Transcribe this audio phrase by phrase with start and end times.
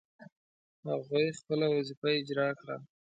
[0.89, 2.75] هغوی خپله وظیفه اجرا کړه.